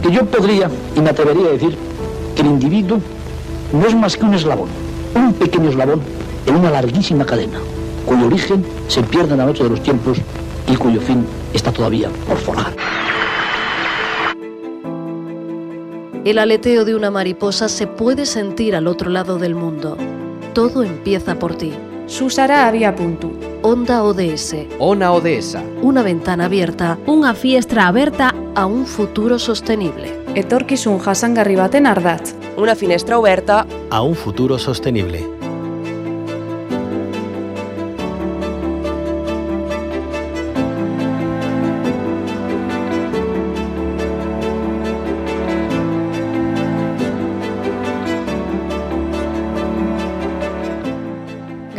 Porque 0.00 0.16
yo 0.16 0.24
podría 0.24 0.70
y 0.96 1.00
me 1.00 1.10
atrevería 1.10 1.48
a 1.48 1.50
decir 1.50 1.76
que 2.34 2.40
el 2.40 2.48
individuo 2.48 3.00
no 3.70 3.86
es 3.86 3.94
más 3.94 4.16
que 4.16 4.24
un 4.24 4.32
eslabón, 4.32 4.70
un 5.14 5.34
pequeño 5.34 5.68
eslabón 5.68 6.00
en 6.46 6.56
una 6.56 6.70
larguísima 6.70 7.26
cadena, 7.26 7.58
cuyo 8.06 8.26
origen 8.26 8.64
se 8.88 9.02
pierde 9.02 9.32
en 9.32 9.38
la 9.38 9.44
noche 9.44 9.62
de 9.62 9.68
los 9.68 9.82
tiempos 9.82 10.16
y 10.66 10.76
cuyo 10.76 11.02
fin 11.02 11.26
está 11.52 11.70
todavía 11.70 12.08
por 12.26 12.38
forjar. 12.38 12.72
El 16.24 16.38
aleteo 16.38 16.86
de 16.86 16.94
una 16.94 17.10
mariposa 17.10 17.68
se 17.68 17.86
puede 17.86 18.24
sentir 18.24 18.74
al 18.76 18.86
otro 18.86 19.10
lado 19.10 19.38
del 19.38 19.54
mundo. 19.54 19.98
Todo 20.54 20.82
empieza 20.82 21.38
por 21.38 21.56
ti. 21.56 21.72
Susara 22.10 22.66
había 22.66 22.96
punto. 22.96 23.30
Onda 23.62 24.02
ODS. 24.02 24.66
Ona 24.80 25.12
ODS. 25.12 25.56
Una 25.80 26.02
ventana 26.02 26.46
abierta 26.50 26.98
Unha 27.06 27.38
fiestra 27.38 27.86
aberta 27.86 28.34
a 28.58 28.66
un 28.66 28.82
futuro 28.82 29.38
sostenible. 29.38 30.10
Etorkizun 30.34 30.98
jasangarri 30.98 31.54
baten 31.54 31.86
ardatz. 31.86 32.34
Una 32.58 32.74
finestra 32.74 33.14
oberta 33.14 33.62
A 33.94 34.02
un 34.02 34.18
futuro 34.18 34.58
sostenible. 34.58 35.39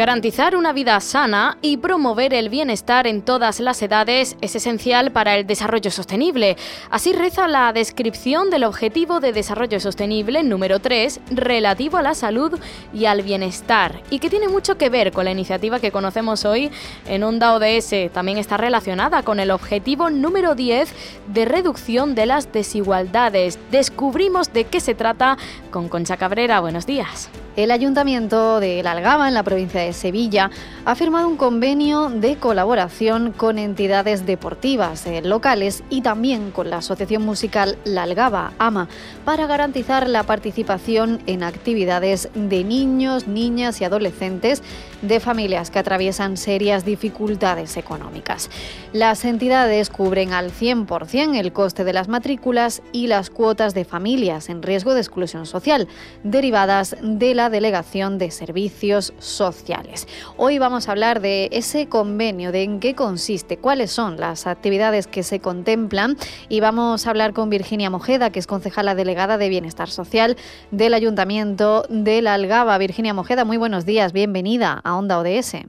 Garantizar 0.01 0.55
una 0.55 0.73
vida 0.73 0.99
sana 0.99 1.59
y 1.61 1.77
promover 1.77 2.33
el 2.33 2.49
bienestar 2.49 3.05
en 3.05 3.21
todas 3.21 3.59
las 3.59 3.83
edades 3.83 4.35
es 4.41 4.55
esencial 4.55 5.11
para 5.11 5.35
el 5.35 5.45
desarrollo 5.45 5.91
sostenible. 5.91 6.57
Así 6.89 7.13
reza 7.13 7.47
la 7.47 7.71
descripción 7.71 8.49
del 8.49 8.63
Objetivo 8.63 9.19
de 9.19 9.31
Desarrollo 9.31 9.79
Sostenible 9.79 10.41
número 10.41 10.79
3 10.79 11.19
relativo 11.29 11.97
a 11.97 12.01
la 12.01 12.15
salud 12.15 12.59
y 12.95 13.05
al 13.05 13.21
bienestar 13.21 14.01
y 14.09 14.17
que 14.17 14.31
tiene 14.31 14.47
mucho 14.47 14.75
que 14.75 14.89
ver 14.89 15.11
con 15.11 15.25
la 15.25 15.31
iniciativa 15.33 15.79
que 15.79 15.91
conocemos 15.91 16.45
hoy 16.45 16.71
en 17.05 17.21
Onda 17.21 17.53
ODS. 17.53 18.11
También 18.11 18.39
está 18.39 18.57
relacionada 18.57 19.21
con 19.21 19.39
el 19.39 19.51
Objetivo 19.51 20.09
número 20.09 20.55
10 20.55 20.91
de 21.27 21.45
reducción 21.45 22.15
de 22.15 22.25
las 22.25 22.51
desigualdades. 22.51 23.59
Descubrimos 23.69 24.51
de 24.51 24.63
qué 24.63 24.79
se 24.79 24.95
trata 24.95 25.37
con 25.69 25.89
Concha 25.89 26.17
Cabrera. 26.17 26.59
Buenos 26.59 26.87
días. 26.87 27.29
El 27.57 27.71
Ayuntamiento 27.71 28.61
de 28.61 28.81
La 28.81 28.91
Algaba, 28.91 29.27
en 29.27 29.33
la 29.33 29.43
provincia 29.43 29.81
de 29.81 29.91
Sevilla, 29.91 30.49
ha 30.85 30.95
firmado 30.95 31.27
un 31.27 31.35
convenio 31.35 32.09
de 32.09 32.37
colaboración 32.37 33.33
con 33.33 33.59
entidades 33.59 34.25
deportivas 34.25 35.05
eh, 35.05 35.21
locales 35.21 35.83
y 35.89 35.99
también 35.99 36.51
con 36.51 36.69
la 36.69 36.77
Asociación 36.77 37.23
Musical 37.23 37.77
La 37.83 38.03
Algaba, 38.03 38.53
AMA, 38.57 38.87
para 39.25 39.47
garantizar 39.47 40.07
la 40.07 40.23
participación 40.23 41.21
en 41.27 41.43
actividades 41.43 42.29
de 42.35 42.63
niños, 42.63 43.27
niñas 43.27 43.81
y 43.81 43.83
adolescentes 43.83 44.63
de 45.01 45.19
familias 45.19 45.71
que 45.71 45.79
atraviesan 45.79 46.37
serias 46.37 46.85
dificultades 46.85 47.77
económicas. 47.77 48.49
Las 48.93 49.25
entidades 49.25 49.89
cubren 49.89 50.33
al 50.33 50.51
100% 50.51 51.39
el 51.39 51.53
coste 51.53 51.83
de 51.83 51.93
las 51.93 52.07
matrículas 52.07 52.81
y 52.91 53.07
las 53.07 53.29
cuotas 53.29 53.73
de 53.73 53.85
familias 53.85 54.49
en 54.49 54.61
riesgo 54.61 54.93
de 54.93 55.01
exclusión 55.01 55.45
social, 55.45 55.87
derivadas 56.23 56.95
de 57.01 57.33
la 57.35 57.49
Delegación 57.49 58.17
de 58.17 58.31
Servicios 58.31 59.13
Sociales. 59.19 60.07
Hoy 60.37 60.59
vamos 60.59 60.87
a 60.87 60.91
hablar 60.91 61.21
de 61.21 61.49
ese 61.51 61.87
convenio, 61.87 62.51
de 62.51 62.63
en 62.63 62.79
qué 62.79 62.95
consiste, 62.95 63.57
cuáles 63.57 63.91
son 63.91 64.17
las 64.17 64.47
actividades 64.47 65.07
que 65.07 65.23
se 65.23 65.39
contemplan 65.39 66.17
y 66.49 66.59
vamos 66.59 67.07
a 67.07 67.09
hablar 67.09 67.33
con 67.33 67.49
Virginia 67.49 67.89
Mojeda, 67.89 68.29
que 68.29 68.39
es 68.39 68.47
concejala 68.47 68.95
delegada 68.95 69.37
de 69.37 69.49
Bienestar 69.49 69.89
Social 69.89 70.37
del 70.71 70.93
Ayuntamiento 70.93 71.85
de 71.89 72.21
La 72.21 72.33
Algaba. 72.33 72.77
Virginia 72.77 73.13
Mojeda, 73.13 73.45
muy 73.45 73.57
buenos 73.57 73.85
días, 73.85 74.13
bienvenida 74.13 74.81
a 74.83 74.90
Onda 74.97 75.19
ODS. 75.19 75.65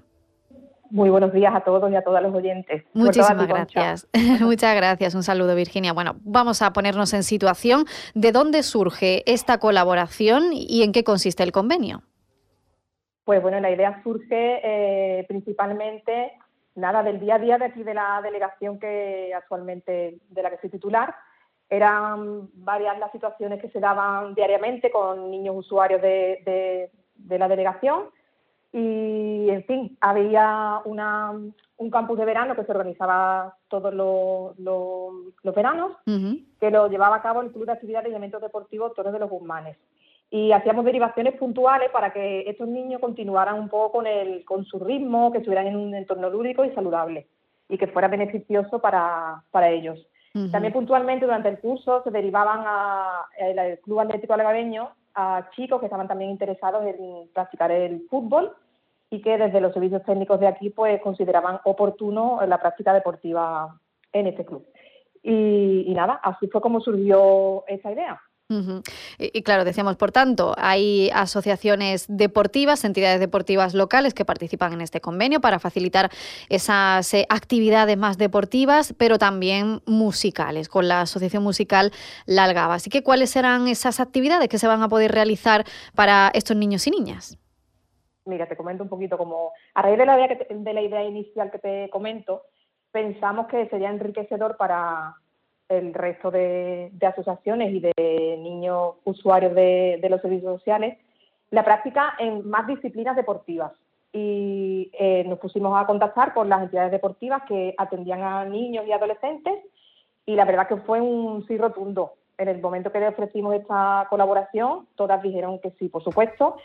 Muy 0.91 1.09
buenos 1.09 1.33
días 1.33 1.55
a 1.55 1.61
todos 1.61 1.91
y 1.91 1.97
a 1.97 2.03
todas 2.05 2.23
los 2.23 2.35
oyentes. 2.35 2.85
Muchísimas 2.93 3.47
gracias. 3.49 4.07
Muchas 4.43 4.77
gracias. 4.77 5.15
Un 5.15 5.23
saludo, 5.23 5.55
Virginia. 5.55 5.95
Bueno, 5.95 6.17
vamos 6.21 6.61
a 6.61 6.73
ponernos 6.75 7.15
en 7.15 7.23
situación 7.23 7.87
de 8.15 8.31
dónde 8.31 8.63
surge 8.63 9.23
esta 9.31 9.57
colaboración 9.59 10.53
y 10.53 10.83
en 10.83 10.93
qué 10.93 11.03
consiste 11.03 11.43
el 11.45 11.53
convenio. 11.53 12.03
Pues 13.25 13.41
bueno, 13.41 13.59
la 13.61 13.71
idea 13.71 14.03
surge 14.03 14.61
eh, 14.63 15.25
principalmente 15.29 16.33
nada 16.75 17.03
del 17.03 17.21
día 17.21 17.37
a 17.37 17.39
día 17.39 17.57
de 17.59 17.67
aquí 17.67 17.83
de 17.83 17.95
la 17.95 18.21
delegación 18.23 18.79
que 18.79 19.33
actualmente 19.35 20.19
de 20.29 20.43
la 20.43 20.51
que 20.51 20.59
soy 20.59 20.69
titular. 20.71 21.15
Eran 21.71 22.51
varias 22.53 22.99
las 22.99 23.13
situaciones 23.13 23.63
que 23.63 23.71
se 23.71 23.81
daban 23.81 24.35
diariamente 24.35 24.91
con 24.91 25.31
niños 25.31 25.57
usuarios 25.57 26.03
de, 26.03 26.43
de- 26.45 26.91
de 27.15 27.39
la 27.39 27.47
delegación 27.49 28.11
y, 28.73 29.51
en 29.51 29.65
fin, 29.65 29.99
había 30.01 30.81
una- 30.85 31.33
un 31.77 31.91
campus 31.91 32.19
de 32.19 32.25
verano 32.25 32.55
que 32.57 32.65
se 32.65 32.71
organizaba 32.73 33.57
todos 33.69 33.93
los, 33.93 34.59
los- 34.59 35.35
los 35.43 35.55
veranos 35.55 35.93
que 36.59 36.71
lo 36.71 36.89
llevaba 36.89 37.17
a 37.17 37.23
cabo 37.23 37.43
el 37.43 37.51
Club 37.53 37.67
de 37.67 37.73
Actividades 37.73 38.11
y 38.11 38.15
Eventos 38.15 38.41
Deportivos 38.41 38.95
Torres 38.95 39.13
de 39.13 39.19
los 39.19 39.29
Guzmanes. 39.31 39.77
Y 40.31 40.53
hacíamos 40.53 40.87
derivaciones 40.87 41.35
puntuales 41.35 41.91
para 41.91 42.13
que 42.13 42.49
estos 42.49 42.67
niños 42.67 43.01
continuaran 43.01 43.59
un 43.59 43.69
poco 43.69 43.93
con, 43.93 44.07
el, 44.07 44.45
con 44.47 44.65
su 44.65 44.79
ritmo, 44.79 45.31
que 45.31 45.39
estuvieran 45.39 45.67
en 45.67 45.77
un 45.77 45.95
entorno 45.95 46.31
lúdico 46.31 46.65
y 46.65 46.71
saludable 46.71 47.27
y 47.69 47.77
que 47.77 47.87
fuera 47.89 48.09
beneficioso 48.09 48.79
para, 48.79 49.43
para 49.51 49.69
ellos. 49.69 49.99
También 50.51 50.73
puntualmente 50.73 51.27
durante 51.27 51.51
el 51.51 51.59
curso 51.61 52.03
se 52.03 52.11
derivaban 52.11 52.63
a- 52.67 53.27
al 53.39 53.79
Club 53.81 54.01
Atlético 54.01 54.33
Algabeño 54.33 54.91
a 55.15 55.51
chicos 55.55 55.79
que 55.79 55.87
estaban 55.87 56.09
también 56.09 56.31
interesados 56.31 56.87
en 56.87 57.29
practicar 57.35 57.71
el 57.71 58.07
fútbol 58.09 58.57
y 59.11 59.21
que 59.21 59.37
desde 59.37 59.61
los 59.61 59.75
servicios 59.75 60.03
técnicos 60.05 60.41
de 60.41 60.47
aquí 60.47 60.71
pues 60.71 61.03
consideraban 61.03 61.61
oportuno 61.65 62.41
la 62.47 62.59
práctica 62.59 62.95
deportiva 62.95 63.79
en 64.11 64.27
este 64.27 64.47
club. 64.47 64.67
Y, 65.23 65.85
y 65.87 65.95
nada, 65.95 66.15
así 66.23 66.49
fue 66.49 66.63
como 66.63 66.81
surgió 66.81 67.65
esa 67.67 67.93
idea. 67.93 68.21
Y 69.19 69.43
claro, 69.43 69.65
decíamos, 69.65 69.97
por 69.97 70.13
tanto, 70.13 70.55
hay 70.59 71.11
asociaciones 71.15 72.05
deportivas, 72.09 72.85
entidades 72.85 73.19
deportivas 73.19 73.73
locales 73.73 74.13
que 74.13 74.25
participan 74.25 74.75
en 74.75 74.83
este 74.83 75.01
convenio 75.01 75.41
para 75.41 75.59
facilitar 75.59 76.11
esas 76.51 77.15
eh, 77.15 77.27
actividades 77.31 77.97
más 77.97 78.19
deportivas, 78.19 78.95
pero 78.99 79.19
también 79.19 79.81
musicales, 79.87 80.69
con 80.69 80.87
la 80.87 81.03
Asociación 81.03 81.43
Musical 81.43 81.93
La 82.27 82.45
Algaba. 82.45 82.75
Así 82.75 82.91
que, 82.91 83.03
¿cuáles 83.03 83.31
serán 83.31 83.69
esas 83.69 84.01
actividades 84.01 84.49
que 84.49 84.59
se 84.59 84.67
van 84.67 84.83
a 84.83 84.89
poder 84.89 85.13
realizar 85.13 85.65
para 85.95 86.31
estos 86.35 86.57
niños 86.57 86.87
y 86.87 86.91
niñas? 86.91 87.39
Mira, 88.25 88.47
te 88.47 88.57
comento 88.57 88.85
un 88.85 88.91
poquito 88.91 89.17
como 89.19 89.53
a 89.75 89.83
raíz 89.83 89.99
de 89.99 90.07
la 90.07 90.17
idea, 90.17 90.29
que 90.29 90.37
te- 90.45 90.55
de 90.55 90.73
la 90.75 90.83
idea 90.83 91.03
inicial 91.05 91.51
que 91.51 91.59
te 91.59 91.89
comento, 91.91 92.43
pensamos 92.91 93.47
que 93.47 93.69
sería 93.69 93.89
enriquecedor 93.89 94.57
para 94.57 95.17
el 95.69 95.95
resto 95.95 96.31
de, 96.31 96.91
de 96.93 97.07
asociaciones 97.07 97.73
y 97.73 97.81
de 97.81 98.37
niños 98.41 98.95
usuarios 99.05 99.55
de, 99.55 99.99
de 100.01 100.11
los 100.11 100.21
servicios 100.21 100.59
sociales 100.59 100.99
la 101.51 101.65
práctica 101.65 102.15
en 102.19 102.49
más 102.49 102.67
disciplinas 102.67 103.15
deportivas. 103.15 103.73
Y 104.13 104.91
eh, 104.99 105.25
nos 105.27 105.39
pusimos 105.39 105.79
a 105.81 105.87
contactar 105.87 106.35
con 106.35 106.49
las 106.49 106.63
entidades 106.63 106.91
deportivas 106.91 107.43
que 107.47 107.75
atendían 107.79 108.23
a 108.23 108.45
niños 108.45 108.87
y 108.87 108.93
adolescentes 108.93 109.59
y 110.27 110.35
la 110.35 110.45
verdad 110.45 110.67
que 110.67 110.77
fue 110.79 111.01
un 111.01 111.47
sí 111.47 111.57
rotundo. 111.59 112.15
En 112.39 112.49
el 112.49 112.61
momento 112.61 112.91
que 112.91 113.01
le 113.01 113.09
ofrecimos 113.09 113.55
esta 113.55 114.07
colaboración, 114.11 114.87
todas 114.97 115.23
dijeron 115.23 115.59
que 115.61 115.71
sí, 115.79 115.89
por 115.89 116.03
supuesto. 116.03 116.57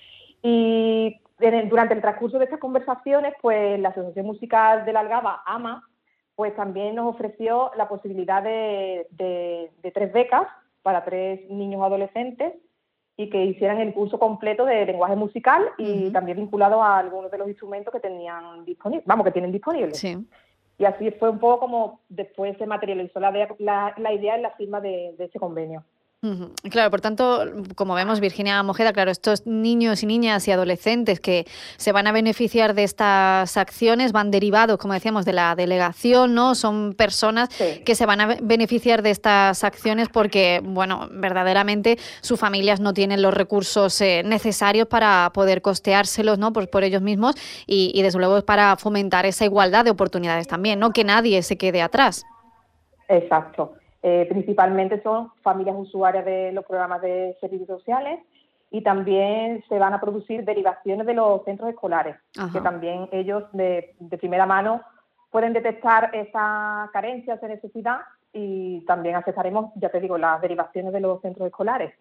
Y 0.41 1.19
en 1.40 1.53
el- 1.53 1.69
durante 1.69 1.94
el 1.94 2.02
transcurso 2.02 2.38
de 2.38 2.46
estas 2.46 2.59
conversaciones, 2.59 3.34
pues 3.41 3.79
la 3.79 3.90
Asociación 3.90 4.25
Musical 4.25 4.85
de 4.85 4.94
la 4.94 5.02
Algaba, 5.02 5.44
AMA, 5.46 5.84
pues 6.38 6.56
también 6.56 6.94
nos 6.94 7.16
ofreció 7.16 7.72
la 7.76 7.90
posibilidad 7.90 8.44
de, 8.44 9.08
de- 9.09 9.72
de 9.82 9.91
tres 9.91 10.14
becas 10.14 10.44
para 10.84 11.03
tres 11.03 11.50
niños 11.50 11.82
adolescentes 11.82 12.53
y 13.17 13.32
que 13.32 13.44
hicieran 13.44 13.79
el 13.79 13.91
curso 13.91 14.20
completo 14.20 14.64
de 14.64 14.85
lenguaje 14.85 15.16
musical 15.16 15.66
y 15.79 16.11
también 16.11 16.38
vinculado 16.38 16.84
a 16.84 17.00
algunos 17.00 17.32
de 17.32 17.40
los 17.40 17.47
instrumentos 17.47 17.91
que 17.91 18.00
tenían 18.00 18.64
disponibles, 18.66 19.08
vamos, 19.08 19.26
que 19.26 19.32
tienen 19.32 19.52
disponibles. 19.52 19.97
Sí. 19.97 20.16
Y 20.78 20.85
así 20.85 21.09
fue 21.09 21.32
un 21.32 21.40
poco 21.40 21.59
como 21.61 22.02
después 22.08 22.56
se 22.59 22.67
materializó 22.67 23.20
la, 23.20 23.32
la, 23.58 23.96
la 23.97 24.14
idea 24.14 24.35
en 24.35 24.44
la 24.44 24.52
firma 24.52 24.79
de, 24.79 25.16
de 25.17 25.26
ese 25.26 25.40
convenio. 25.40 25.84
Claro, 26.72 26.90
por 26.90 26.99
tanto, 26.99 27.46
como 27.75 27.93
vemos, 27.93 28.19
Virginia 28.19 28.61
Mojeda, 28.64 28.91
claro, 28.91 29.11
estos 29.11 29.46
niños 29.46 30.02
y 30.02 30.08
niñas 30.08 30.47
y 30.47 30.52
adolescentes 30.52 31.19
que 31.19 31.46
se 31.78 31.91
van 31.91 32.08
a 32.08 32.11
beneficiar 32.11 32.73
de 32.73 32.84
estas 32.84 33.55
acciones 33.55 34.11
van 34.11 34.31
derivados, 34.31 34.78
como 34.78 34.93
decíamos, 34.93 35.25
de 35.25 35.34
la 35.34 35.55
delegación, 35.55 36.34
¿no? 36.34 36.55
Son 36.55 36.93
personas 36.97 37.49
Sí. 37.53 37.81
que 37.85 37.93
se 37.96 38.05
van 38.08 38.19
a 38.22 38.25
be- 38.25 38.40
beneficiar 38.41 39.03
de 39.03 39.11
estas 39.11 39.64
acciones 39.64 40.09
porque, 40.09 40.59
bueno, 40.64 41.08
verdaderamente 41.11 41.97
sus 42.22 42.40
familias 42.40 42.79
no 42.79 42.93
tienen 42.93 43.22
los 43.22 43.34
recursos 43.34 44.02
eh, 44.02 44.23
necesarios 44.25 44.87
para 44.87 45.29
poder 45.34 45.61
costeárselos, 45.61 46.40
¿no? 46.40 46.52
Pues 46.52 46.67
por 46.67 46.84
ellos 46.84 47.03
mismos 47.03 47.35
y, 47.67 47.91
y, 47.93 48.02
desde 48.02 48.17
luego 48.17 48.40
es 48.40 48.43
para 48.43 48.75
fomentar 48.78 49.25
esa 49.28 49.46
igualdad 49.46 49.85
de 49.85 49.91
oportunidades 49.91 50.47
también, 50.47 50.79
¿no? 50.79 50.91
Que 50.91 51.03
nadie 51.03 51.41
se 51.43 51.58
quede 51.58 51.81
atrás. 51.81 52.25
Exacto. 53.08 53.73
Eh, 54.09 54.26
principalmente 54.30 55.02
son 55.04 55.34
familias 55.42 55.76
usuarias 55.78 56.24
de 56.24 56.54
los 56.54 56.64
programas 56.64 57.02
de 57.02 57.36
servicios 57.42 57.68
sociales 57.68 58.22
y 58.72 58.82
también 58.82 59.66
se 59.68 59.78
van 59.78 59.94
a 59.94 60.00
producir 60.00 60.46
derivaciones 60.46 61.06
de 61.06 61.14
los 61.14 61.44
centros 61.44 61.70
escolares, 61.70 62.16
que 62.54 62.62
también 62.62 63.09
ellos 63.12 63.44
de, 63.52 63.98
primera 64.18 64.46
mano 64.46 64.82
pueden 65.30 65.52
detectar 65.52 66.12
esa 66.16 66.90
carencia, 66.94 67.34
esa 67.34 67.50
necesidad 67.50 68.00
y 68.32 68.86
también 68.86 69.18
aceptaremos, 69.18 69.74
ya 69.76 69.90
te 69.90 70.00
digo, 70.00 70.18
las 70.18 70.40
derivaciones 70.40 70.94
de 70.94 71.02
los 71.02 71.20
centros 71.20 71.46
escolares. 71.46 71.94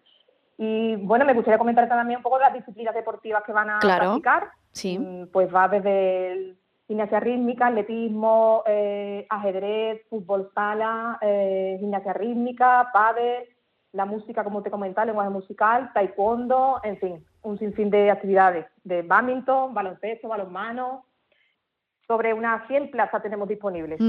Y 0.57 0.95
bueno, 0.95 1.25
me 1.25 1.33
gustaría 1.33 1.57
comentar 1.57 1.89
también 1.89 2.19
un 2.19 2.23
poco 2.23 2.39
las 2.39 2.53
disciplinas 2.53 2.95
deportivas 2.95 3.43
que 3.43 3.51
van 3.51 3.69
a 3.69 3.79
practicar. 3.79 4.51
Sí. 4.71 4.97
Mm, 4.97 5.27
pues 5.27 5.53
va 5.53 5.67
desde 5.67 6.31
el 6.31 6.57
gimnasia 6.87 7.19
rítmica, 7.19 7.67
atletismo, 7.67 8.63
eh, 8.65 9.25
ajedrez, 9.29 10.07
fútbol 10.09 10.49
sala, 10.53 11.17
eh, 11.21 11.77
gimnasia 11.79 12.13
rítmica, 12.13 12.89
pádel, 12.93 13.43
la 13.91 14.05
música, 14.05 14.43
como 14.43 14.63
te 14.63 14.71
comentaba, 14.71 15.05
lenguaje 15.05 15.29
musical, 15.29 15.91
taekwondo, 15.93 16.79
en 16.83 16.97
fin, 16.97 17.25
un 17.43 17.57
sinfín 17.57 17.89
de 17.89 18.11
actividades 18.11 18.65
de 18.83 19.01
badminton, 19.01 19.73
baloncesto, 19.73 20.27
balonmano, 20.27 21.05
sobre 22.07 22.33
unas 22.33 22.65
100 22.67 22.89
plazas 22.89 23.21
tenemos 23.21 23.49
disponibles. 23.49 23.99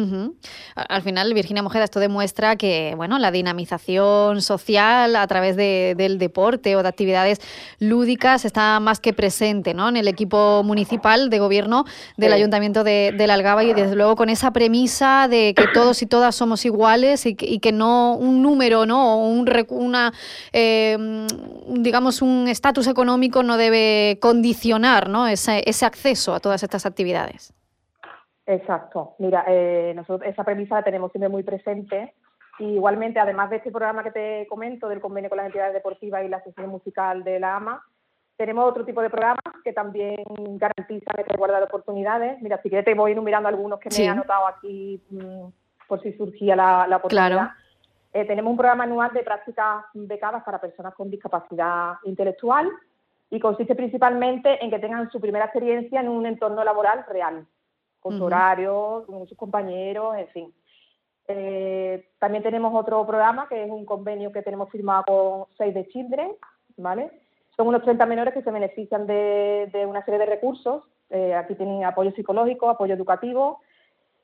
Al 0.77 1.03
final, 1.03 1.35
Virginia 1.35 1.65
Mojeda, 1.65 1.83
esto 1.83 1.99
demuestra 1.99 2.55
que 2.55 2.95
bueno, 2.97 3.19
la 3.19 3.33
dinamización 3.33 4.41
social 4.41 5.17
a 5.17 5.27
través 5.27 5.56
del 5.56 6.19
deporte 6.19 6.77
o 6.77 6.83
de 6.85 6.89
actividades 6.89 7.41
lúdicas 7.81 8.45
está 8.45 8.79
más 8.79 9.00
que 9.00 9.12
presente 9.12 9.75
¿no? 9.75 9.89
en 9.89 9.97
el 9.97 10.06
equipo 10.06 10.62
municipal 10.62 11.29
de 11.29 11.41
gobierno 11.41 11.87
del 12.17 12.33
Ayuntamiento 12.33 12.85
de, 12.85 13.12
la 13.19 13.35
Algaba 13.35 13.65
y 13.65 13.75
desde 13.75 13.97
luego 13.97 14.15
con 14.15 14.29
esa 14.29 14.53
premisa 14.53 15.27
de 15.29 15.53
que 15.56 15.67
todos 15.75 16.00
y 16.00 16.06
todas 16.06 16.37
somos 16.37 16.65
iguales 16.65 17.27
y 17.27 17.35
que, 17.35 17.73
no 17.73 18.15
un 18.15 18.43
número 18.43 18.87
¿no? 18.87 19.17
o 19.17 19.29
un, 19.29 19.49
una, 19.71 20.12
em, 20.53 21.27
digamos 21.67 22.23
un 22.23 22.47
estatus 22.47 22.87
económico 22.87 23.43
no 23.43 23.56
debe 23.56 24.19
condicionar 24.21 25.09
¿no? 25.09 25.27
ese 25.27 25.85
acceso 25.85 26.33
a 26.33 26.39
todas 26.39 26.62
estas 26.62 26.87
actividades. 26.87 27.57
Exacto. 28.49 29.15
Mira, 29.19 29.45
eh, 29.47 29.93
nosotros 29.95 30.27
esa 30.27 30.43
premisa 30.43 30.77
la 30.77 30.83
tenemos 30.83 31.12
siempre 31.12 31.29
muy 31.29 31.43
presente. 31.43 32.15
Y 32.59 32.65
igualmente, 32.65 33.21
además 33.21 33.50
de 33.50 33.56
este 33.56 33.71
programa 33.71 34.03
que 34.03 34.11
te 34.11 34.47
comento 34.49 34.89
del 34.89 35.03
convenio 35.03 35.29
con 35.29 35.37
las 35.37 35.47
entidades 35.47 35.75
deportivas 35.75 36.25
y 36.25 36.29
la 36.29 36.43
sesión 36.43 36.71
musical 36.71 37.23
de 37.25 37.39
la 37.39 37.56
AMA, 37.56 37.85
tenemos 38.39 38.69
otro 38.69 38.87
tipo 38.87 39.03
de 39.03 39.11
programas 39.11 39.43
que 39.62 39.75
también 39.75 40.25
garantizan 40.56 41.21
esta 41.21 41.35
igualdad 41.35 41.59
de 41.59 41.65
oportunidades. 41.65 42.41
Mira, 42.41 42.59
si 42.62 42.71
quieres 42.71 42.87
te 42.87 42.95
voy 42.95 43.12
enumerando 43.12 43.50
algunos 43.50 43.79
que 43.79 43.91
me 43.91 44.05
he 44.05 44.09
anotado 44.09 44.47
aquí 44.47 45.03
mm, 45.11 45.49
por 45.87 46.00
si 46.03 46.15
surgía 46.15 46.56
la, 46.56 46.85
oportunidad. 46.97 47.29
Claro. 47.29 47.50
Eh, 48.15 48.25
tenemos 48.25 48.50
un 48.50 48.56
programa 48.56 48.85
anual 48.85 49.12
de 49.12 49.25
prácticas 49.25 49.85
becadas 49.93 50.43
para 50.43 50.59
personas 50.59 50.95
con 50.95 51.11
discapacidad 51.11 51.97
intelectual 52.05 52.67
y 53.29 53.39
consiste 53.41 53.75
principalmente 53.75 54.65
en 54.65 54.71
que 54.71 54.79
tengan 54.79 55.11
su 55.11 55.21
primera 55.21 55.45
experiencia 55.45 56.00
en 56.00 56.09
un 56.09 56.25
entorno 56.25 56.65
laboral 56.65 57.05
real 57.11 57.47
con 58.00 58.17
su 58.17 58.25
horario, 58.25 59.05
con 59.06 59.27
sus 59.27 59.37
compañeros, 59.37 60.17
en 60.17 60.29
fin. 60.29 60.55
Eh, 61.27 62.09
también 62.19 62.43
tenemos 62.43 62.73
otro 62.75 63.06
programa 63.06 63.49
que 63.49 63.65
es 63.65 63.71
un 63.71 63.85
convenio 63.85 64.33
que 64.33 64.43
tenemos 64.43 64.71
firmado 64.71 65.05
con 65.05 65.56
Save 65.56 65.73
the 65.73 65.89
Children, 65.89 66.33
¿vale? 66.77 67.11
Son 67.55 67.67
unos 67.67 67.83
30 67.83 68.06
menores 68.06 68.33
que 68.33 68.43
se 68.43 68.50
benefician 68.50 69.06
de, 69.06 69.85
una 69.87 70.05
serie 70.05 70.21
de 70.21 70.27
recursos. 70.27 70.85
Eh, 71.11 71.35
aquí 71.35 71.55
tienen 71.55 71.85
apoyo 71.85 72.12
psicológico, 72.12 72.71
apoyo 72.71 72.95
educativo, 72.95 73.61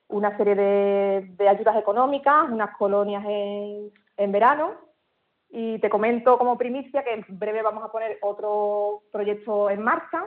una 0.09 0.37
serie 0.37 0.55
de, 0.55 1.49
ayudas 1.49 1.77
económicas, 1.77 2.49
unas 2.51 2.77
colonias 2.77 3.25
en, 3.27 3.91
en 4.17 4.33
verano. 4.33 4.73
Y 5.51 5.79
te 5.81 5.91
comento 5.91 6.39
como 6.39 6.57
primicia 6.57 7.05
que 7.05 7.13
en 7.13 7.25
breve 7.29 7.63
vamos 7.63 7.85
a 7.85 7.93
poner 7.93 8.19
otro 8.23 9.03
proyecto 9.13 9.69
en 9.69 9.83
marcha 9.83 10.25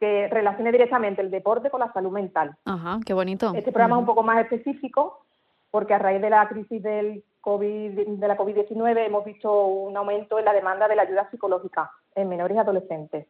que 0.00 0.28
relacione 0.28 0.72
directamente 0.72 1.20
el 1.20 1.30
deporte 1.30 1.70
con 1.70 1.80
la 1.80 1.92
salud 1.92 2.10
mental. 2.10 2.56
Ajá, 2.64 2.98
qué 3.04 3.12
bonito. 3.12 3.52
Este 3.54 3.70
programa 3.70 3.96
es 3.96 4.00
un 4.00 4.06
poco 4.06 4.22
más 4.22 4.40
específico 4.40 5.26
porque 5.70 5.92
a 5.92 5.98
raíz 5.98 6.22
de 6.22 6.30
la 6.30 6.48
crisis 6.48 6.82
del 6.82 7.22
COVID, 7.42 8.08
de 8.08 8.28
la 8.28 8.36
COVID-19 8.36 9.06
hemos 9.06 9.24
visto 9.26 9.66
un 9.66 9.96
aumento 9.96 10.38
en 10.38 10.46
la 10.46 10.54
demanda 10.54 10.88
de 10.88 10.96
la 10.96 11.02
ayuda 11.02 11.30
psicológica 11.30 11.92
en 12.14 12.30
menores 12.30 12.56
y 12.56 12.60
adolescentes. 12.60 13.26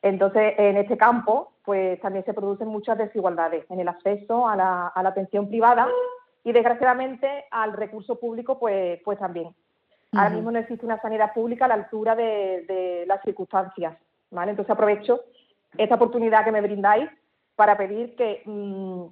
Entonces, 0.00 0.54
en 0.56 0.78
este 0.78 0.96
campo, 0.96 1.52
pues 1.64 2.00
también 2.00 2.24
se 2.24 2.32
producen 2.32 2.68
muchas 2.68 2.96
desigualdades 2.96 3.66
en 3.68 3.80
el 3.80 3.88
acceso 3.88 4.48
a 4.48 4.56
la, 4.56 4.92
atención 4.94 5.48
privada 5.48 5.88
y, 6.42 6.52
desgraciadamente, 6.52 7.44
al 7.50 7.74
recurso 7.74 8.18
público, 8.18 8.58
pues, 8.58 9.00
pues 9.04 9.18
también. 9.18 9.54
Ahora 10.12 10.30
mismo 10.30 10.50
no 10.50 10.58
existe 10.58 10.86
una 10.86 11.00
sanidad 11.02 11.34
pública 11.34 11.66
a 11.66 11.68
la 11.68 11.74
altura 11.74 12.14
de, 12.14 12.64
de 12.66 13.04
las 13.06 13.20
circunstancias, 13.22 13.94
¿vale? 14.30 14.52
Entonces 14.52 14.70
aprovecho 14.70 15.20
esta 15.76 15.96
oportunidad 15.96 16.44
que 16.44 16.52
me 16.52 16.60
brindáis 16.60 17.10
para 17.56 17.76
pedir 17.76 18.14
que, 18.16 18.42
mm, 18.44 19.06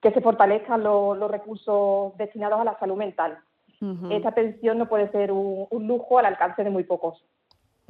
que 0.00 0.12
se 0.12 0.20
fortalezcan 0.20 0.82
los 0.82 1.30
recursos 1.30 2.16
destinados 2.16 2.60
a 2.60 2.64
la 2.64 2.78
salud 2.78 2.96
mental. 2.96 3.38
Esta 4.10 4.28
atención 4.28 4.76
no 4.76 4.90
puede 4.90 5.10
ser 5.10 5.32
un, 5.32 5.66
lujo 5.86 6.18
al 6.18 6.26
alcance 6.26 6.62
de 6.62 6.68
muy 6.68 6.84
pocos. 6.84 7.24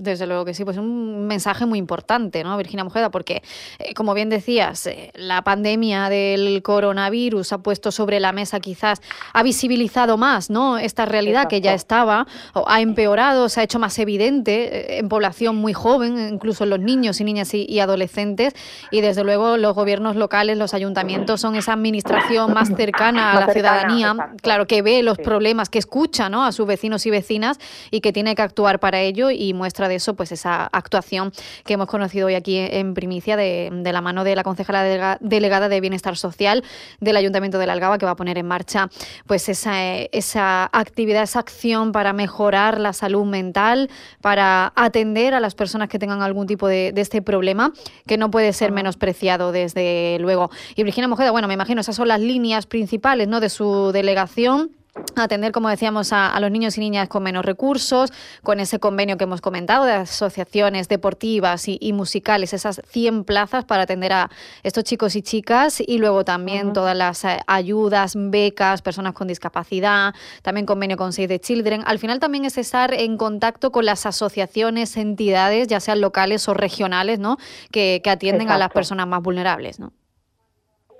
Desde 0.00 0.26
luego 0.26 0.46
que 0.46 0.54
sí, 0.54 0.64
pues 0.64 0.78
un 0.78 1.26
mensaje 1.26 1.66
muy 1.66 1.78
importante, 1.78 2.42
¿no, 2.42 2.56
Virginia 2.56 2.84
Mujeda? 2.84 3.10
Porque, 3.10 3.42
eh, 3.78 3.92
como 3.92 4.14
bien 4.14 4.30
decías, 4.30 4.86
eh, 4.86 5.10
la 5.14 5.42
pandemia 5.42 6.08
del 6.08 6.62
coronavirus 6.62 7.52
ha 7.52 7.58
puesto 7.58 7.92
sobre 7.92 8.18
la 8.18 8.32
mesa, 8.32 8.60
quizás 8.60 9.02
ha 9.34 9.42
visibilizado 9.42 10.16
más, 10.16 10.48
¿no? 10.48 10.78
Esta 10.78 11.04
realidad 11.04 11.48
que 11.48 11.60
ya 11.60 11.74
estaba, 11.74 12.26
ha 12.66 12.80
empeorado, 12.80 13.50
se 13.50 13.60
ha 13.60 13.62
hecho 13.62 13.78
más 13.78 13.98
evidente 13.98 14.94
eh, 14.94 14.98
en 15.00 15.10
población 15.10 15.56
muy 15.56 15.74
joven, 15.74 16.30
incluso 16.32 16.64
en 16.64 16.70
los 16.70 16.80
niños 16.80 17.20
y 17.20 17.24
niñas 17.24 17.52
y, 17.52 17.78
adolescentes. 17.78 18.54
Y 18.90 19.02
desde 19.02 19.22
luego 19.22 19.58
los 19.58 19.74
gobiernos 19.74 20.16
locales, 20.16 20.56
los 20.56 20.72
ayuntamientos 20.72 21.42
son 21.42 21.56
esa 21.56 21.74
administración 21.74 22.54
más 22.54 22.68
cercana 22.74 23.32
a 23.32 23.40
la 23.40 23.52
ciudadanía, 23.52 24.16
claro, 24.40 24.66
que 24.66 24.80
ve 24.80 25.02
los 25.02 25.18
problemas, 25.18 25.68
que 25.68 25.78
escucha, 25.78 26.30
¿no? 26.30 26.42
A 26.42 26.52
sus 26.52 26.66
vecinos 26.66 27.04
y 27.04 27.10
vecinas 27.10 27.58
y 27.90 28.00
que 28.00 28.14
tiene 28.14 28.34
que 28.34 28.40
actuar 28.40 28.80
para 28.80 29.00
ello 29.02 29.30
y 29.30 29.52
muestra 29.52 29.89
de 29.90 29.96
eso, 29.96 30.14
pues 30.14 30.32
esa 30.32 30.64
actuación 30.72 31.32
que 31.66 31.74
hemos 31.74 31.86
conocido 31.86 32.28
hoy 32.28 32.34
aquí 32.34 32.56
en 32.56 32.94
primicia 32.94 33.36
de, 33.36 33.70
la 33.84 34.00
mano 34.00 34.24
de 34.24 34.34
la 34.34 34.42
concejala 34.42 35.18
delegada 35.20 35.68
de 35.68 35.80
Bienestar 35.82 36.16
Social 36.16 36.64
del 37.00 37.16
Ayuntamiento 37.16 37.58
de 37.58 37.66
la 37.66 37.74
Algaba, 37.74 37.98
que 37.98 38.06
va 38.06 38.12
a 38.12 38.16
poner 38.16 38.38
en 38.38 38.46
marcha 38.46 38.88
pues 39.26 39.48
esa, 39.50 39.74
esa 40.12 40.70
actividad, 40.72 41.22
esa 41.22 41.40
acción 41.40 41.92
para 41.92 42.14
mejorar 42.14 42.80
la 42.80 42.94
salud 42.94 43.26
mental, 43.26 43.90
para 44.22 44.72
atender 44.76 45.34
a 45.34 45.40
las 45.40 45.54
personas 45.54 45.88
que 45.88 45.98
tengan 45.98 46.22
algún 46.22 46.46
tipo 46.46 46.66
de, 46.66 46.94
este 46.96 47.22
problema, 47.22 47.72
que 48.06 48.16
no 48.16 48.30
puede 48.30 48.52
ser 48.52 48.72
menospreciado 48.72 49.52
desde 49.52 50.18
luego. 50.20 50.50
Y 50.76 50.84
Virginia 50.84 51.08
Mojeda, 51.08 51.30
bueno, 51.30 51.48
me 51.48 51.54
imagino 51.54 51.80
esas 51.80 51.96
son 51.96 52.08
las 52.08 52.20
líneas 52.20 52.66
principales 52.66 53.26
¿no? 53.26 53.40
de 53.40 53.48
su 53.48 53.90
delegación 53.92 54.70
atender, 55.16 55.52
como 55.52 55.68
decíamos, 55.68 56.12
a, 56.12 56.38
los 56.40 56.50
niños 56.50 56.76
y 56.78 56.80
niñas 56.80 57.08
con 57.08 57.22
menos 57.22 57.44
recursos, 57.44 58.12
con 58.42 58.60
ese 58.60 58.78
convenio 58.78 59.16
que 59.16 59.24
hemos 59.24 59.40
comentado 59.40 59.84
de 59.84 59.92
asociaciones 59.92 60.88
deportivas 60.88 61.64
y, 61.66 61.92
musicales, 61.92 62.52
esas 62.52 62.82
100 62.88 63.24
plazas 63.24 63.64
para 63.64 63.82
atender 63.84 64.12
a 64.12 64.30
estos 64.62 64.84
chicos 64.84 65.16
y 65.16 65.22
chicas 65.22 65.80
y 65.80 65.98
luego 65.98 66.24
también 66.24 66.72
todas 66.72 66.96
las 66.96 67.24
eh, 67.24 67.38
ayudas, 67.46 68.14
becas, 68.16 68.82
personas 68.82 69.12
con 69.12 69.28
discapacidad, 69.28 70.14
también 70.42 70.66
convenio 70.66 70.96
con 70.96 71.12
Save 71.12 71.28
the 71.28 71.40
Children. 71.40 71.82
Al 71.86 71.98
final 71.98 72.18
también 72.18 72.44
es 72.44 72.58
estar 72.58 72.94
en 72.94 73.16
contacto 73.16 73.72
con 73.72 73.84
las 73.84 74.06
asociaciones, 74.06 74.96
entidades, 74.96 75.68
ya 75.68 75.80
sean 75.80 76.00
locales 76.00 76.48
o 76.48 76.54
regionales, 76.54 77.18
¿no? 77.18 77.36
que, 77.70 78.00
atienden 78.10 78.50
a 78.50 78.58
las 78.58 78.70
personas 78.70 79.06
más 79.06 79.22
vulnerables. 79.22 79.78
¿no? 79.78 79.92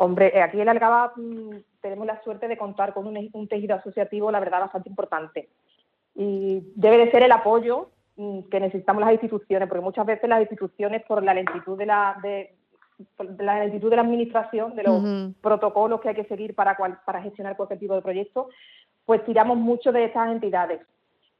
Hombre, 0.02 0.33
eh, 0.35 0.40
aquí 0.40 0.59
en 0.59 0.71
Algaba 0.71 1.12
mm, 1.14 1.57
tenemos 1.83 2.07
la 2.07 2.23
suerte 2.23 2.49
de 2.49 2.57
contar 2.57 2.95
con 2.95 3.07
un, 3.07 3.49
tejido 3.49 3.76
asociativo, 3.76 4.30
la 4.30 4.40
verdad, 4.40 4.61
bastante 4.61 4.88
importante. 4.88 5.50
Y 6.14 6.73
debe 6.75 6.97
de 6.97 7.11
ser 7.11 7.23
el 7.23 7.33
apoyo 7.33 7.90
mm, 8.16 8.45
que 8.50 8.61
necesitamos 8.61 9.02
las 9.02 9.12
instituciones, 9.12 9.69
porque 9.69 9.85
muchas 9.85 10.07
veces 10.07 10.26
las 10.26 10.40
instituciones, 10.40 11.02
por 11.02 11.23
la 11.23 11.35
lentitud 11.35 11.76
de 11.76 11.85
la, 11.85 12.19
de, 12.23 12.54
la 13.40 13.61
lentitud 13.61 13.90
de 13.90 13.97
la 13.97 14.02
administración, 14.02 14.75
de 14.75 14.85
los 14.85 15.35
protocolos 15.42 16.00
que 16.00 16.09
hay 16.09 16.14
que 16.14 16.25
seguir 16.25 16.54
para, 16.54 16.78
para 17.04 17.21
gestionar 17.21 17.59
cualquier 17.59 17.80
tipo 17.80 17.95
de 17.95 18.00
proyecto, 18.00 18.49
pues 19.04 19.23
tiramos 19.26 19.59
mucho 19.59 19.92
de 19.92 20.04
estas 20.07 20.30
entidades. 20.30 20.80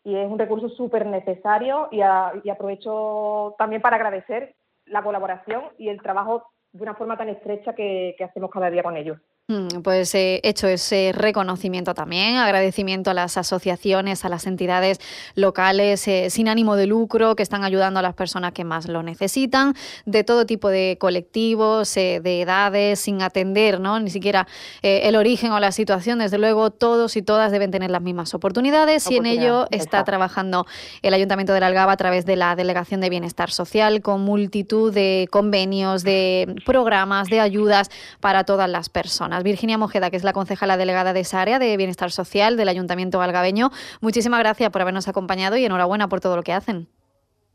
Y 0.04 0.16
es 0.16 0.30
un 0.30 0.38
recurso 0.38 0.68
súper 0.68 1.06
necesario 1.06 1.88
y, 1.90 2.00
y 2.00 2.50
aprovecho 2.50 3.54
también 3.56 3.80
para 3.80 3.96
agradecer 3.96 4.54
la 4.84 5.02
colaboración 5.02 5.62
y 5.78 5.88
el 5.88 6.02
trabajo 6.02 6.44
de 6.72 6.82
una 6.82 6.94
forma 6.94 7.16
tan 7.16 7.28
estrecha 7.28 7.74
que, 7.74 8.16
hacemos 8.22 8.50
cada 8.50 8.70
día 8.70 8.82
con 8.82 8.96
ellos. 8.96 9.18
Mm, 9.50 9.83
pues 9.83 10.14
he 10.14 10.37
eh, 10.37 10.40
hecho 10.45 10.69
ese 10.69 11.11
reconocimiento 11.12 11.92
también, 11.92 12.37
agradecimiento 12.37 13.11
a 13.11 13.14
las 13.14 13.37
asociaciones, 13.37 14.25
a 14.25 14.28
las 14.28 14.47
entidades 14.47 15.00
locales 15.35 16.07
eh, 16.07 16.30
sin 16.30 16.49
ánimo 16.49 16.76
de 16.76 16.87
lucro 16.87 17.35
que 17.35 17.42
están 17.42 17.64
ayudando 17.64 17.99
a 17.99 18.02
las 18.02 18.14
personas 18.14 18.52
que 18.52 18.62
más 18.62 18.87
lo 18.87 19.02
necesitan, 19.02 19.75
de 20.07 20.23
todo 20.23 20.47
tipo 20.47 20.69
de 20.69 20.99
colectivos, 21.00 21.97
eh, 21.97 22.21
de 22.23 22.42
edades, 22.42 23.00
sin 23.00 23.23
atender 23.23 23.80
¿no? 23.80 23.99
ni 23.99 24.11
siquiera 24.11 24.47
el 24.83 25.16
origen 25.16 25.50
o 25.50 25.59
la 25.59 25.73
situación. 25.73 26.21
Desde 26.21 26.38
luego, 26.38 26.71
todos 26.71 27.16
y 27.16 27.23
todas 27.23 27.50
deben 27.50 27.73
tener 27.73 27.90
las 27.90 28.02
mismas 28.02 28.35
oportunidades 28.35 29.11
y 29.11 29.16
en 29.16 29.26
ello 29.26 29.66
está 29.73 30.04
trabajando 30.04 30.64
el 31.02 31.12
Ayuntamiento 31.12 31.52
de 31.52 31.61
la 31.61 31.66
Algaba 31.66 31.92
a 31.92 31.97
través 31.97 32.25
de 32.25 32.37
la 32.37 32.54
Delegación 32.54 33.00
de 33.00 33.11
Bienestar 33.11 33.50
Social 33.50 34.00
con 34.00 34.21
multitud 34.21 34.95
de 34.95 35.26
convenios, 35.30 36.04
de 36.04 36.54
programas, 36.64 37.28
de 37.28 37.40
ayudas 37.40 37.90
para 38.21 38.45
todas 38.45 38.71
las 38.71 38.88
personas. 38.88 39.39
Virginia 39.42 39.78
Mojeda, 39.78 40.11
que 40.11 40.16
es 40.16 40.25
la 40.25 40.32
concejala 40.32 40.76
delegada 40.76 41.12
de 41.12 41.20
esa 41.20 41.40
área 41.40 41.59
de 41.59 41.76
Bienestar 41.76 42.11
Social 42.11 42.56
del 42.56 42.68
Ayuntamiento 42.68 43.18
Galgabeño. 43.18 43.70
Muchísimas 44.00 44.40
gracias 44.40 44.70
por 44.70 44.82
habernos 44.82 45.09
acompañado 45.09 45.56
y 45.56 45.64
enhorabuena 45.64 46.09
por 46.09 46.20
todo 46.20 46.37
lo 46.37 46.42
que 46.42 46.52
hacen. 46.52 46.88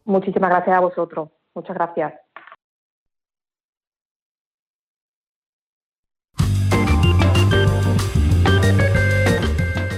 Muchísimas 0.05 0.49
gracias 0.49 0.77
a 0.77 0.79
vosotros. 0.79 1.29
Muchas 1.53 1.75
gracias. 1.75 2.13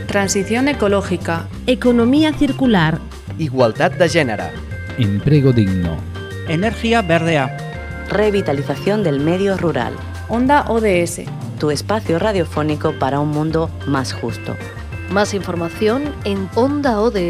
Transición 0.07 0.67
ecológica. 0.69 1.47
Economía 1.67 2.33
circular. 2.33 2.99
Igualdad 3.37 3.91
de 3.91 4.09
género. 4.09 4.45
Empleo 4.97 5.51
digno. 5.51 5.97
Energía 6.47 7.01
verdea. 7.01 7.55
Revitalización 8.09 9.03
del 9.03 9.19
medio 9.19 9.57
rural. 9.57 9.93
Onda 10.29 10.65
ODS 10.69 11.46
tu 11.57 11.71
espacio 11.71 12.19
radiofónico 12.19 12.93
para 12.93 13.19
un 13.19 13.29
mundo 13.29 13.69
más 13.87 14.13
justo. 14.13 14.55
Más 15.09 15.33
información 15.33 16.13
en 16.25 16.49
ondaods.org. 16.55 17.21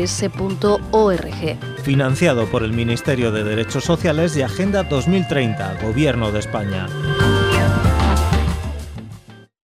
Financiado 1.84 2.46
por 2.48 2.64
el 2.64 2.74
Ministerio 2.74 3.32
de 3.32 3.44
Derechos 3.44 3.84
Sociales 3.84 4.36
y 4.36 4.42
Agenda 4.42 4.84
2030, 4.84 5.78
Gobierno 5.84 6.32
de 6.32 6.40
España. 6.40 6.88